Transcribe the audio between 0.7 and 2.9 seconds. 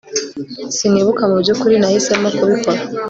Sinibuka mubyukuri nahisemo kubikora